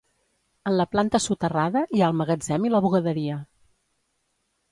En 0.69 0.73
la 0.79 0.85
planta 0.93 1.19
soterrada 1.25 1.83
hi 1.97 2.01
ha 2.05 2.09
el 2.13 2.17
magatzem 2.21 2.65
i 2.69 2.73
la 2.77 2.83
bugaderia. 2.87 3.39